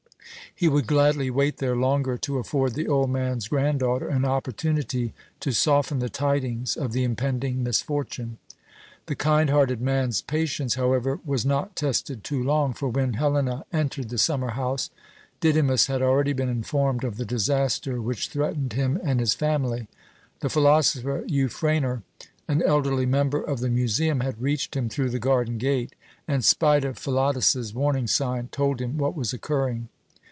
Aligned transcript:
He 0.53 0.67
would 0.67 0.85
gladly 0.85 1.31
wait 1.31 1.57
there 1.57 1.75
longer 1.75 2.17
to 2.19 2.37
afford 2.37 2.75
the 2.75 2.87
old 2.87 3.09
man's 3.09 3.47
granddaughter 3.47 4.07
an 4.07 4.25
opportunity 4.25 5.11
to 5.39 5.53
soften 5.53 5.97
the 5.97 6.09
tidings 6.09 6.77
of 6.77 6.91
the 6.91 7.03
impending 7.03 7.63
misfortune. 7.63 8.37
The 9.07 9.15
kind 9.15 9.49
hearted 9.49 9.81
man's 9.81 10.21
patience, 10.21 10.75
however, 10.75 11.19
was 11.25 11.45
not 11.47 11.75
tested 11.75 12.23
too 12.23 12.43
long; 12.43 12.73
for 12.73 12.89
when 12.89 13.13
Helena 13.13 13.65
entered 13.73 14.09
the 14.09 14.19
summer 14.19 14.49
house 14.49 14.91
Didymus 15.39 15.87
had 15.87 16.03
already 16.03 16.33
been 16.33 16.49
informed 16.49 17.03
of 17.03 17.17
the 17.17 17.25
disaster 17.25 17.99
which 17.99 18.27
threatened 18.29 18.73
him 18.73 18.99
and 19.03 19.19
his 19.19 19.33
family. 19.33 19.87
The 20.41 20.49
philosopher 20.49 21.23
Euphranor, 21.27 22.03
an 22.47 22.61
elderly 22.61 23.07
member 23.07 23.41
of 23.41 23.61
the 23.61 23.69
Museum, 23.69 24.19
had 24.19 24.39
reached 24.39 24.75
him 24.77 24.89
through 24.89 25.09
the 25.09 25.17
garden 25.17 25.57
gate, 25.57 25.95
and, 26.27 26.45
spite 26.45 26.85
of 26.85 26.99
Philotas's 26.99 27.73
warning 27.73 28.05
sign, 28.05 28.49
told 28.51 28.79
him 28.79 28.99
what 28.99 29.15
was 29.15 29.33
occurring. 29.33 29.87